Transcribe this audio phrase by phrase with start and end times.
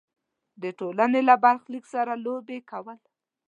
[0.61, 2.97] د ټولنې له برخلیک سره لوبې کول.